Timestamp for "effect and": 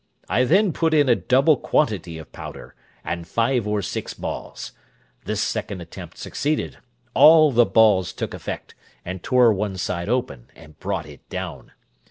8.33-9.21